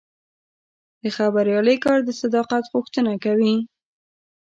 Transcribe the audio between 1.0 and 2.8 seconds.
د خبریالۍ کار د صداقت